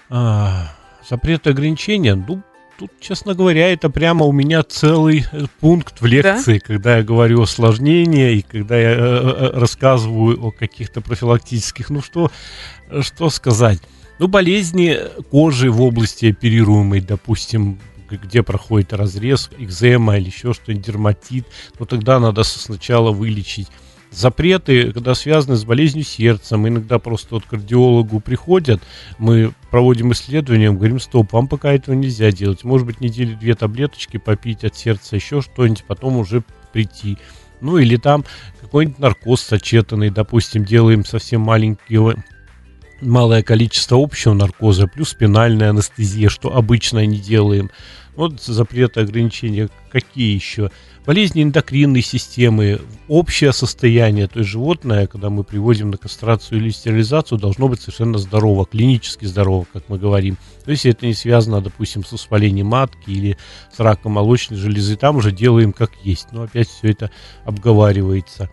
А, 0.09 0.75
запреты 1.07 1.49
и 1.49 1.53
ограничения? 1.53 2.15
Ну, 2.15 2.41
тут, 2.79 2.91
честно 2.99 3.35
говоря, 3.35 3.71
это 3.71 3.89
прямо 3.89 4.25
у 4.25 4.31
меня 4.31 4.63
целый 4.63 5.25
э, 5.31 5.45
пункт 5.59 6.01
в 6.01 6.05
лекции, 6.05 6.59
да? 6.59 6.65
когда 6.65 6.97
я 6.97 7.03
говорю 7.03 7.41
осложнения 7.41 8.31
и 8.31 8.41
когда 8.41 8.77
я 8.77 8.91
э, 8.91 8.95
э, 8.97 9.59
рассказываю 9.59 10.43
о 10.43 10.51
каких-то 10.51 11.01
профилактических, 11.01 11.89
ну 11.89 12.01
что, 12.01 12.31
что 13.01 13.29
сказать. 13.29 13.79
Ну, 14.17 14.27
болезни 14.27 14.97
кожи 15.29 15.69
в 15.69 15.81
области 15.81 16.27
оперируемой, 16.27 17.01
допустим, 17.01 17.79
где 18.09 18.43
проходит 18.43 18.93
разрез, 18.93 19.49
экзема 19.57 20.17
или 20.17 20.27
еще 20.27 20.53
что-нибудь, 20.53 20.85
дерматит, 20.85 21.47
то 21.77 21.85
тогда 21.85 22.19
надо 22.19 22.43
сначала 22.43 23.11
вылечить 23.11 23.67
запреты, 24.15 24.91
когда 24.91 25.15
связаны 25.15 25.55
с 25.55 25.65
болезнью 25.65 26.03
сердца, 26.03 26.57
мы 26.57 26.69
иногда 26.69 26.99
просто 26.99 27.35
вот 27.35 27.45
кардиологу 27.45 28.19
приходят, 28.19 28.81
мы 29.17 29.53
проводим 29.71 30.11
исследования, 30.11 30.71
говорим, 30.71 30.99
стоп, 30.99 31.33
вам 31.33 31.47
пока 31.47 31.73
этого 31.73 31.95
нельзя 31.95 32.31
делать. 32.31 32.63
Может 32.63 32.87
быть, 32.87 33.01
недели 33.01 33.33
две 33.33 33.55
таблеточки 33.55 34.17
попить 34.17 34.63
от 34.63 34.75
сердца, 34.75 35.15
еще 35.15 35.41
что-нибудь, 35.41 35.83
потом 35.85 36.17
уже 36.17 36.43
прийти. 36.71 37.17
Ну, 37.61 37.77
или 37.77 37.95
там 37.97 38.25
какой-нибудь 38.61 38.99
наркоз 38.99 39.41
сочетанный, 39.41 40.09
допустим, 40.09 40.65
делаем 40.65 41.05
совсем 41.05 41.41
маленькие 41.41 42.15
малое 43.01 43.43
количество 43.43 44.01
общего 44.01 44.33
наркоза, 44.33 44.87
плюс 44.87 45.09
спинальная 45.09 45.69
анестезия, 45.69 46.29
что 46.29 46.55
обычно 46.55 47.05
не 47.05 47.19
делаем. 47.19 47.69
Вот 48.15 48.41
запреты, 48.41 49.01
ограничения. 49.01 49.69
Какие 49.91 50.33
еще? 50.33 50.71
Болезни 51.05 51.43
эндокринной 51.43 52.01
системы, 52.01 52.81
общее 53.07 53.53
состояние, 53.53 54.27
то 54.27 54.39
есть 54.39 54.49
животное, 54.49 55.05
когда 55.05 55.29
мы 55.29 55.43
приводим 55.43 55.91
на 55.91 55.97
кастрацию 55.97 56.59
или 56.59 56.69
стерилизацию, 56.69 57.37
должно 57.37 57.67
быть 57.67 57.81
совершенно 57.81 58.17
здорово, 58.17 58.65
клинически 58.65 59.25
здорово, 59.25 59.67
как 59.71 59.83
мы 59.87 59.99
говорим. 59.99 60.37
То 60.63 60.71
есть 60.71 60.87
это 60.87 61.05
не 61.05 61.13
связано, 61.13 61.61
допустим, 61.61 62.03
с 62.03 62.11
воспалением 62.11 62.67
матки 62.67 63.11
или 63.11 63.37
с 63.71 63.79
раком 63.79 64.13
молочной 64.13 64.57
железы, 64.57 64.95
там 64.95 65.17
уже 65.17 65.31
делаем 65.31 65.73
как 65.73 65.91
есть. 66.03 66.29
Но 66.31 66.43
опять 66.43 66.69
все 66.69 66.89
это 66.89 67.11
обговаривается. 67.43 68.49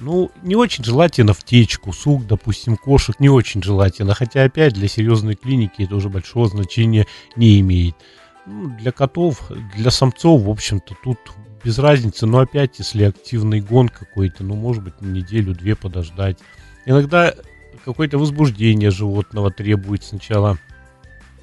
Ну, 0.00 0.30
не 0.42 0.54
очень 0.54 0.84
желательно 0.84 1.34
в 1.34 1.42
течку, 1.42 1.92
сук, 1.92 2.26
допустим, 2.26 2.76
кошек, 2.76 3.18
не 3.18 3.28
очень 3.28 3.62
желательно. 3.62 4.14
Хотя, 4.14 4.44
опять, 4.44 4.74
для 4.74 4.88
серьезной 4.88 5.34
клиники 5.34 5.82
это 5.82 5.96
уже 5.96 6.08
большого 6.08 6.48
значения 6.48 7.06
не 7.36 7.60
имеет. 7.60 7.96
Ну, 8.46 8.70
для 8.78 8.92
котов, 8.92 9.50
для 9.76 9.90
самцов, 9.90 10.42
в 10.42 10.50
общем-то, 10.50 10.96
тут 11.02 11.18
без 11.64 11.78
разницы. 11.78 12.26
Но 12.26 12.38
опять, 12.38 12.78
если 12.78 13.04
активный 13.04 13.60
гон 13.60 13.88
какой-то, 13.88 14.44
ну, 14.44 14.54
может 14.54 14.84
быть, 14.84 15.00
неделю-две 15.00 15.74
подождать. 15.74 16.38
Иногда 16.86 17.34
какое-то 17.84 18.18
возбуждение 18.18 18.90
животного 18.90 19.50
требует 19.50 20.04
сначала 20.04 20.58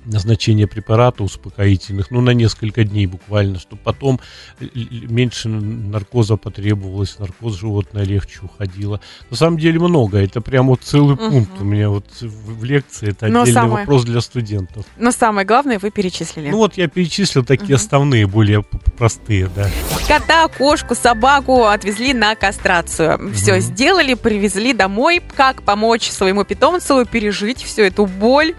назначение 0.05 0.67
препарата 0.67 1.24
успокоительных, 1.24 2.12
ну, 2.12 2.21
на 2.21 2.31
несколько 2.31 2.83
дней 2.83 3.07
буквально, 3.07 3.59
чтобы 3.59 3.81
потом 3.83 4.19
меньше 4.59 5.50
наркоза 5.50 6.38
потребовалось, 6.38 7.19
наркоз 7.19 7.55
животное 7.55 8.03
легче 8.03 8.39
уходило. 8.43 9.01
На 9.29 9.35
самом 9.35 9.57
деле 9.57 9.79
много, 9.79 10.19
это 10.19 10.41
прям 10.41 10.67
вот 10.67 10.81
целый 10.81 11.15
угу. 11.15 11.29
пункт 11.29 11.51
у 11.59 11.63
меня 11.63 11.89
вот 11.89 12.05
в, 12.21 12.63
лекции, 12.63 13.09
это 13.09 13.27
Но 13.27 13.41
отдельный 13.41 13.62
самое... 13.62 13.79
вопрос 13.79 14.03
для 14.05 14.21
студентов. 14.21 14.85
Но 14.97 15.12
самое 15.12 15.45
главное 15.45 15.79
вы 15.79 15.91
перечислили. 15.91 16.50
Ну, 16.50 16.57
вот 16.57 16.77
я 16.77 16.88
перечислил 16.88 17.43
такие 17.43 17.75
угу. 17.75 17.83
основные, 17.83 18.27
более 18.27 18.63
простые, 18.97 19.50
да. 19.55 19.69
Кота, 20.07 20.47
кошку, 20.47 20.95
собаку 20.95 21.65
отвезли 21.65 22.13
на 22.13 22.35
кастрацию. 22.35 23.15
Угу. 23.15 23.33
Все 23.33 23.59
сделали, 23.59 24.13
привезли 24.13 24.74
домой. 24.74 25.21
Как 25.35 25.63
помочь 25.63 26.09
своему 26.09 26.43
питомцу 26.43 27.05
пережить 27.05 27.63
всю 27.63 27.83
эту 27.83 28.05
боль, 28.05 28.55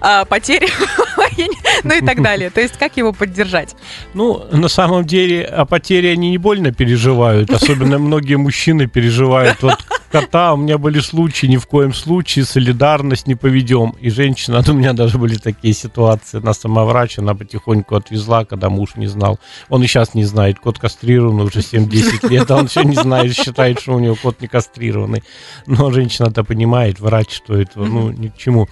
а, 0.00 0.24
потери 0.24 0.68
ну 1.84 1.94
и 1.94 2.00
так 2.00 2.22
далее. 2.22 2.50
То 2.50 2.60
есть 2.60 2.76
как 2.78 2.96
его 2.96 3.12
поддержать? 3.12 3.76
Ну, 4.14 4.44
на 4.50 4.68
самом 4.68 5.04
деле, 5.04 5.44
о 5.44 5.64
потере 5.64 6.12
они 6.12 6.30
не 6.30 6.38
больно 6.38 6.72
переживают. 6.72 7.50
Особенно 7.50 7.98
многие 8.10 8.36
мужчины 8.36 8.86
переживают. 8.86 9.62
Вот 9.62 9.78
кота, 10.10 10.54
у 10.54 10.56
меня 10.56 10.78
были 10.78 11.00
случаи, 11.00 11.46
ни 11.46 11.56
в 11.56 11.66
коем 11.66 11.94
случае 11.94 12.44
солидарность 12.44 13.26
не 13.26 13.34
поведем. 13.34 13.94
И 14.00 14.10
женщина, 14.10 14.62
ну, 14.66 14.74
у 14.74 14.76
меня 14.76 14.92
даже 14.92 15.18
были 15.18 15.36
такие 15.36 15.74
ситуации. 15.74 16.38
Она 16.38 16.54
сама 16.54 16.84
врач, 16.84 17.18
она 17.18 17.34
потихоньку 17.34 17.96
отвезла, 17.96 18.44
когда 18.44 18.68
муж 18.68 18.96
не 18.96 19.06
знал. 19.06 19.38
Он 19.68 19.82
и 19.82 19.86
сейчас 19.86 20.14
не 20.14 20.24
знает, 20.24 20.58
кот 20.58 20.78
кастрирован 20.78 21.40
уже 21.40 21.60
7-10 21.60 22.28
лет, 22.28 22.50
а 22.50 22.56
он 22.56 22.68
все 22.68 22.82
не 22.82 22.96
знает, 22.96 23.34
считает, 23.34 23.80
что 23.80 23.94
у 23.94 24.00
него 24.00 24.16
кот 24.20 24.40
не 24.40 24.48
кастрированный. 24.48 25.22
Но 25.66 25.90
женщина-то 25.90 26.44
понимает, 26.44 27.00
врач, 27.00 27.34
что 27.34 27.56
это, 27.56 27.80
ну, 27.80 28.10
ни 28.10 28.28
к 28.28 28.36
чему. 28.36 28.68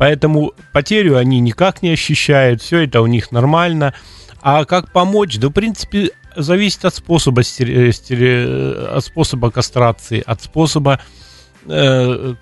Поэтому 0.00 0.54
потерю 0.72 1.18
они 1.18 1.40
никак 1.40 1.82
не 1.82 1.90
ощущают, 1.90 2.62
все 2.62 2.84
это 2.84 3.02
у 3.02 3.06
них 3.06 3.32
нормально. 3.32 3.92
А 4.40 4.64
как 4.64 4.92
помочь? 4.92 5.36
Да, 5.36 5.48
в 5.48 5.52
принципе, 5.52 6.12
зависит 6.34 6.86
от 6.86 6.94
способа, 6.94 7.42
от 7.42 9.04
способа 9.04 9.50
кастрации, 9.50 10.22
от 10.24 10.40
способа 10.40 11.00
э, 11.66 12.34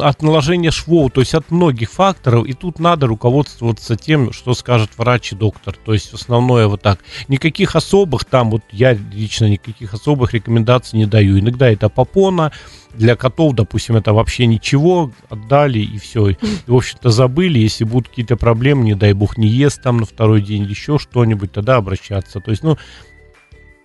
от 0.00 0.22
наложения 0.22 0.70
швов, 0.70 1.12
то 1.12 1.20
есть 1.20 1.34
от 1.34 1.50
многих 1.50 1.90
факторов, 1.90 2.46
и 2.46 2.52
тут 2.52 2.78
надо 2.78 3.06
руководствоваться 3.06 3.96
тем, 3.96 4.32
что 4.32 4.54
скажет 4.54 4.90
врач 4.96 5.32
и 5.32 5.36
доктор, 5.36 5.76
то 5.76 5.92
есть 5.92 6.12
основное 6.12 6.66
вот 6.66 6.82
так. 6.82 7.00
Никаких 7.28 7.76
особых 7.76 8.24
там, 8.24 8.50
вот 8.50 8.62
я 8.70 8.92
лично 8.92 9.48
никаких 9.48 9.94
особых 9.94 10.34
рекомендаций 10.34 10.98
не 10.98 11.06
даю. 11.06 11.38
Иногда 11.38 11.70
это 11.70 11.88
попона, 11.88 12.52
для 12.94 13.16
котов, 13.16 13.54
допустим, 13.54 13.96
это 13.96 14.12
вообще 14.12 14.46
ничего, 14.46 15.12
отдали 15.28 15.78
и 15.78 15.98
все. 15.98 16.30
И, 16.30 16.36
в 16.66 16.74
общем-то, 16.74 17.10
забыли, 17.10 17.58
если 17.58 17.84
будут 17.84 18.08
какие-то 18.08 18.36
проблемы, 18.36 18.84
не 18.84 18.94
дай 18.94 19.12
бог, 19.12 19.38
не 19.38 19.48
ест 19.48 19.82
там 19.82 19.98
на 19.98 20.06
второй 20.06 20.42
день 20.42 20.64
еще 20.64 20.98
что-нибудь, 20.98 21.52
тогда 21.52 21.76
обращаться. 21.76 22.40
То 22.40 22.50
есть, 22.50 22.62
ну, 22.62 22.76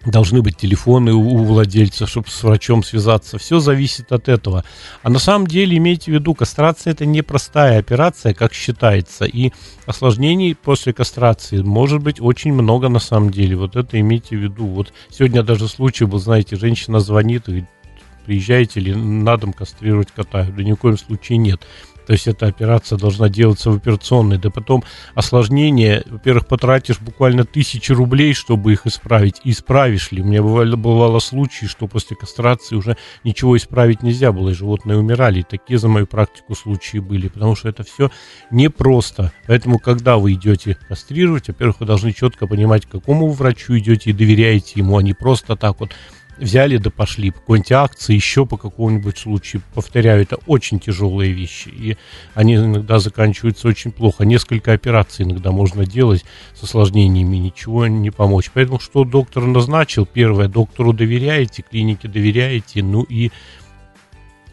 должны 0.07 0.41
быть 0.41 0.57
телефоны 0.57 1.13
у 1.13 1.43
владельца, 1.43 2.07
чтобы 2.07 2.29
с 2.29 2.43
врачом 2.43 2.83
связаться. 2.83 3.37
Все 3.37 3.59
зависит 3.59 4.11
от 4.11 4.29
этого. 4.29 4.63
А 5.03 5.09
на 5.09 5.19
самом 5.19 5.47
деле, 5.47 5.77
имейте 5.77 6.11
в 6.11 6.13
виду, 6.15 6.33
кастрация 6.33 6.91
это 6.91 7.05
непростая 7.05 7.79
операция, 7.79 8.33
как 8.33 8.53
считается. 8.53 9.25
И 9.25 9.51
осложнений 9.85 10.55
после 10.55 10.93
кастрации 10.93 11.61
может 11.61 12.01
быть 12.01 12.21
очень 12.21 12.53
много 12.53 12.89
на 12.89 12.99
самом 12.99 13.31
деле. 13.31 13.55
Вот 13.55 13.75
это 13.75 13.99
имейте 13.99 14.37
в 14.37 14.41
виду. 14.41 14.65
Вот 14.65 14.93
сегодня 15.09 15.43
даже 15.43 15.67
случай 15.67 16.05
был, 16.05 16.19
знаете, 16.19 16.55
женщина 16.55 16.99
звонит 16.99 17.43
и 17.47 17.51
говорит, 17.51 17.69
приезжаете 18.25 18.79
ли 18.79 18.93
на 18.95 19.37
дом 19.37 19.53
кастрировать 19.53 20.11
кота? 20.11 20.45
Да 20.45 20.63
ни 20.63 20.71
в 20.71 20.77
коем 20.77 20.97
случае 20.97 21.37
нет. 21.37 21.61
То 22.07 22.13
есть 22.13 22.25
эта 22.25 22.47
операция 22.47 22.97
должна 22.97 23.27
делаться 23.27 23.69
в 23.69 23.75
операционной. 23.75 24.37
Да 24.37 24.49
потом 24.49 24.83
осложнение, 25.13 26.03
во-первых, 26.05 26.47
потратишь 26.47 27.01
буквально 27.01 27.43
тысячи 27.43 27.91
рублей, 27.91 28.33
чтобы 28.33 28.71
их 28.71 28.87
исправить. 28.87 29.41
И 29.43 29.51
исправишь 29.51 30.13
ли? 30.13 30.21
У 30.21 30.25
меня 30.25 30.41
бывало, 30.41 30.77
бывало 30.77 31.19
случаи, 31.19 31.65
что 31.65 31.87
после 31.87 32.15
кастрации 32.15 32.75
уже 32.77 32.95
ничего 33.25 33.57
исправить 33.57 34.03
нельзя 34.03 34.31
было, 34.31 34.51
и 34.51 34.53
животные 34.53 34.97
умирали. 34.97 35.41
И 35.41 35.43
такие 35.43 35.77
за 35.77 35.89
мою 35.89 36.07
практику 36.07 36.55
случаи 36.55 36.99
были, 36.99 37.27
потому 37.27 37.57
что 37.57 37.67
это 37.67 37.83
все 37.83 38.09
непросто. 38.51 39.33
Поэтому, 39.45 39.77
когда 39.77 40.17
вы 40.17 40.33
идете 40.33 40.77
кастрировать, 40.87 41.49
во-первых, 41.49 41.81
вы 41.81 41.85
должны 41.85 42.13
четко 42.13 42.47
понимать, 42.47 42.85
к 42.85 42.89
какому 42.89 43.29
врачу 43.31 43.77
идете 43.77 44.11
и 44.11 44.13
доверяете 44.13 44.79
ему, 44.79 44.97
а 44.97 45.03
не 45.03 45.13
просто 45.13 45.57
так 45.57 45.81
вот 45.81 45.91
взяли 46.39 46.77
да 46.77 46.89
пошли 46.89 47.32
по 47.32 47.39
какой-нибудь 47.39 47.72
акции, 47.72 48.13
еще 48.13 48.46
по 48.46 48.58
какому-нибудь 48.58 49.17
случаю. 49.17 49.62
Повторяю, 49.74 50.22
это 50.22 50.38
очень 50.48 50.79
тяжелые 50.79 51.32
вещи, 51.32 51.70
и 51.70 51.98
они 52.34 52.56
иногда 52.56 53.00
заканчиваются 53.00 53.67
очень 53.67 53.91
плохо. 53.91 54.25
Несколько 54.25 54.74
операций 54.74 55.25
иногда 55.25 55.51
можно 55.51 55.86
делать 55.86 56.25
с 56.53 56.63
осложнениями, 56.63 57.38
ничего 57.38 57.88
не 57.88 58.12
помочь. 58.12 58.51
Поэтому 58.53 58.79
что 58.79 59.03
доктор 59.03 59.44
назначил? 59.44 60.06
Первое, 60.06 60.48
доктору 60.48 60.94
доверяете, 60.94 61.63
клинике 61.63 62.08
доверяете, 62.08 62.84
ну 62.84 63.03
и 63.03 63.32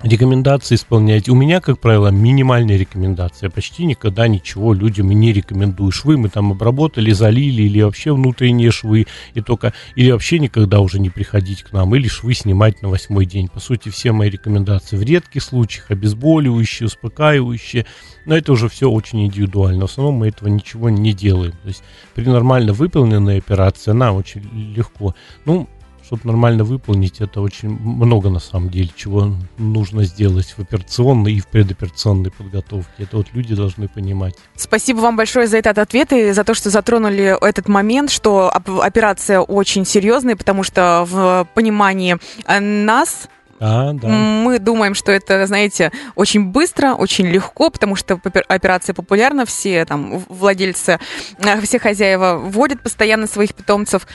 рекомендации 0.04 0.74
исполняете. 0.74 1.32
У 1.32 1.34
меня, 1.34 1.60
как 1.60 1.78
правило, 1.78 2.08
минимальные 2.08 2.78
рекомендации. 2.78 3.48
Почти 3.48 3.84
никогда 3.84 4.28
ничего 4.28 4.74
людям 4.74 5.08
не 5.08 5.32
рекомендую. 5.32 5.90
Швы 5.92 6.18
мы 6.18 6.28
там 6.28 6.52
обработали, 6.52 7.10
залили, 7.12 7.62
или 7.62 7.80
вообще 7.80 8.12
внутренние 8.12 8.70
швы, 8.70 9.06
и 9.34 9.40
только, 9.40 9.72
или 9.96 10.10
вообще 10.10 10.38
никогда 10.38 10.80
уже 10.80 11.00
не 11.00 11.10
приходить 11.10 11.62
к 11.62 11.72
нам, 11.72 11.94
или 11.94 12.06
швы 12.08 12.34
снимать 12.34 12.82
на 12.82 12.88
восьмой 12.88 13.26
день. 13.26 13.48
По 13.48 13.60
сути, 13.60 13.88
все 13.88 14.12
мои 14.12 14.28
рекомендации 14.28 14.96
в 14.96 15.02
редких 15.02 15.42
случаях, 15.42 15.90
обезболивающие, 15.90 16.86
успокаивающие, 16.86 17.86
но 18.26 18.36
это 18.36 18.52
уже 18.52 18.68
все 18.68 18.90
очень 18.90 19.24
индивидуально. 19.24 19.86
В 19.86 19.90
основном 19.90 20.16
мы 20.16 20.28
этого 20.28 20.48
ничего 20.48 20.90
не 20.90 21.12
делаем. 21.12 21.52
То 21.62 21.68
есть 21.68 21.82
при 22.14 22.24
нормально 22.24 22.72
выполненной 22.72 23.38
операции 23.38 23.90
она 23.92 24.12
очень 24.12 24.42
легко. 24.74 25.14
Ну, 25.44 25.68
чтобы 26.14 26.26
нормально 26.26 26.64
выполнить, 26.64 27.20
это 27.20 27.40
очень 27.40 27.68
много 27.68 28.30
на 28.30 28.38
самом 28.38 28.70
деле, 28.70 28.90
чего 28.94 29.34
нужно 29.58 30.04
сделать 30.04 30.54
в 30.56 30.60
операционной 30.60 31.34
и 31.34 31.40
в 31.40 31.46
предоперационной 31.48 32.30
подготовке. 32.30 33.04
Это 33.04 33.16
вот 33.16 33.26
люди 33.32 33.54
должны 33.54 33.88
понимать. 33.88 34.34
Спасибо 34.56 35.00
вам 35.00 35.16
большое 35.16 35.46
за 35.46 35.58
этот 35.58 35.78
ответ 35.78 36.12
и 36.12 36.32
за 36.32 36.44
то, 36.44 36.54
что 36.54 36.70
затронули 36.70 37.36
этот 37.46 37.68
момент, 37.68 38.10
что 38.10 38.50
операция 38.50 39.40
очень 39.40 39.84
серьезная, 39.84 40.36
потому 40.36 40.62
что 40.62 41.06
в 41.08 41.48
понимании 41.54 42.16
э, 42.46 42.60
нас, 42.60 43.28
а, 43.60 43.92
да. 43.92 44.08
Мы 44.08 44.58
думаем, 44.58 44.94
что 44.94 45.12
это, 45.12 45.46
знаете, 45.46 45.90
очень 46.16 46.46
быстро, 46.46 46.94
очень 46.94 47.26
легко, 47.26 47.70
потому 47.70 47.96
что 47.96 48.20
операция 48.48 48.94
популярна, 48.94 49.46
все 49.46 49.84
там 49.84 50.18
владельцы, 50.28 50.98
э, 51.38 51.60
все 51.62 51.78
хозяева 51.78 52.36
вводят 52.36 52.82
постоянно 52.82 53.26
своих 53.26 53.54
питомцев 53.54 54.06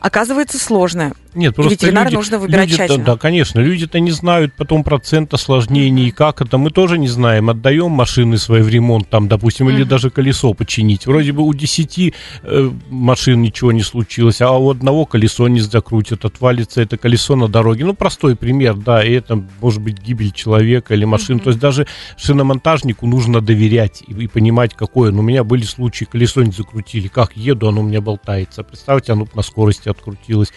оказывается 0.00 0.58
сложная. 0.58 1.12
Нет, 1.34 1.54
просто 1.54 1.74
ветеринара 1.74 2.06
люди, 2.06 2.16
нужно 2.16 2.38
выбирать 2.38 2.68
люди 2.68 2.76
тщательно. 2.76 3.04
Да, 3.04 3.16
конечно. 3.16 3.60
Люди-то 3.60 4.00
не 4.00 4.10
знают 4.10 4.54
потом 4.54 4.82
процент 4.82 5.32
осложнений, 5.34 6.10
как 6.10 6.40
это. 6.40 6.58
Мы 6.58 6.70
тоже 6.70 6.98
не 6.98 7.08
знаем. 7.08 7.50
Отдаем 7.50 7.90
машины 7.90 8.38
свои 8.38 8.62
в 8.62 8.68
ремонт, 8.68 9.08
там, 9.08 9.28
допустим, 9.28 9.68
mm-hmm. 9.68 9.74
или 9.74 9.84
даже 9.84 10.10
колесо 10.10 10.52
починить. 10.54 11.06
Вроде 11.06 11.32
бы 11.32 11.42
у 11.42 11.52
10 11.52 12.14
э, 12.42 12.70
машин 12.88 13.42
ничего 13.42 13.72
не 13.72 13.82
случилось, 13.82 14.40
а 14.40 14.50
у 14.52 14.70
одного 14.70 15.04
колесо 15.04 15.48
не 15.48 15.60
закрутит, 15.60 16.24
отвалится 16.24 16.80
это 16.80 16.96
колесо 16.96 17.36
на 17.36 17.48
дороге. 17.48 17.84
Ну, 17.84 17.94
простой 17.94 18.34
пример, 18.34 18.74
да, 18.74 19.04
и 19.04 19.12
это 19.12 19.44
может 19.60 19.80
быть 19.80 20.00
гибель 20.00 20.32
человека 20.32 20.94
или 20.94 21.04
машины. 21.04 21.38
Mm-hmm. 21.38 21.44
То 21.44 21.50
есть 21.50 21.60
даже 21.60 21.86
шиномонтажнику 22.16 23.06
нужно 23.06 23.40
доверять 23.40 24.02
и, 24.06 24.12
и 24.12 24.26
понимать, 24.26 24.74
какое. 24.74 25.12
Но 25.12 25.20
у 25.20 25.22
меня 25.22 25.44
были 25.44 25.62
случаи, 25.62 26.04
колесо 26.04 26.42
не 26.42 26.52
закрутили. 26.52 27.08
Как 27.08 27.36
еду, 27.36 27.68
оно 27.68 27.82
у 27.82 27.84
меня 27.84 28.00
болтается. 28.00 28.62
Представьте, 28.64 29.12
оно 29.12 29.28
на 29.34 29.42
скорости 29.42 29.87
открутилось. 29.88 30.52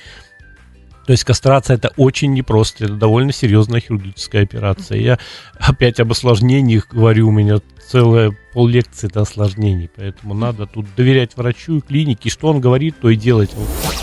То 1.05 1.13
есть 1.13 1.23
кастрация 1.23 1.77
это 1.77 1.91
очень 1.97 2.31
непросто, 2.33 2.85
это 2.85 2.93
довольно 2.93 3.33
серьезная 3.33 3.79
хирургическая 3.79 4.43
операция. 4.43 4.99
Я 4.99 5.19
опять 5.59 5.99
об 5.99 6.11
осложнениях 6.11 6.87
говорю, 6.89 7.27
у 7.27 7.31
меня 7.31 7.57
целая 7.87 8.31
пол 8.53 8.67
лекции 8.67 9.07
до 9.07 9.21
осложнений, 9.21 9.89
поэтому 9.95 10.33
надо 10.33 10.67
тут 10.67 10.85
доверять 10.95 11.35
врачу 11.35 11.77
и 11.77 11.81
клинике, 11.81 12.29
что 12.29 12.47
он 12.47 12.61
говорит, 12.61 12.95
то 13.01 13.09
и 13.09 13.15
делать. 13.15 13.51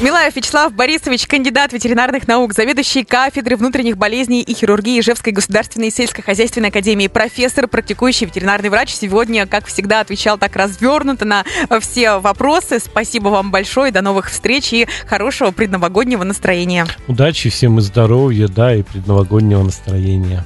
Милаев 0.00 0.37
Вячеслав 0.37 0.72
Борисович, 0.72 1.26
кандидат 1.26 1.72
ветеринарных 1.72 2.28
наук, 2.28 2.52
заведующий 2.54 3.02
кафедры 3.02 3.56
внутренних 3.56 3.96
болезней 3.96 4.42
и 4.42 4.54
хирургии 4.54 5.00
Ижевской 5.00 5.32
государственной 5.32 5.90
сельскохозяйственной 5.90 6.68
академии, 6.68 7.08
профессор, 7.08 7.66
практикующий 7.66 8.26
ветеринарный 8.26 8.68
врач. 8.68 8.94
Сегодня, 8.94 9.44
как 9.48 9.66
всегда, 9.66 9.98
отвечал 9.98 10.38
так 10.38 10.54
развернуто 10.54 11.24
на 11.24 11.44
все 11.80 12.18
вопросы. 12.18 12.78
Спасибо 12.78 13.28
вам 13.28 13.50
большое, 13.50 13.90
до 13.90 14.00
новых 14.00 14.30
встреч 14.30 14.72
и 14.72 14.87
хорошего 15.08 15.50
предновогоднего 15.50 16.22
настроения. 16.22 16.87
Удачи 17.08 17.50
всем 17.50 17.80
и 17.80 17.82
здоровья, 17.82 18.46
да, 18.46 18.72
и 18.76 18.82
предновогоднего 18.82 19.64
настроения. 19.64 20.44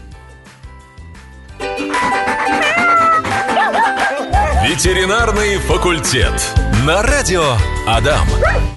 Ветеринарный 4.66 5.58
факультет. 5.58 6.32
На 6.86 7.02
радио 7.02 7.44
Адам. 7.86 8.26